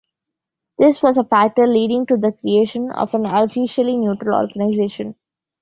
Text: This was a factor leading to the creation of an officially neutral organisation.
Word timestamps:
This 0.79 1.03
was 1.03 1.19
a 1.19 1.23
factor 1.23 1.67
leading 1.67 2.07
to 2.07 2.17
the 2.17 2.31
creation 2.31 2.89
of 2.91 3.13
an 3.13 3.27
officially 3.27 3.95
neutral 3.95 4.33
organisation. 4.35 5.13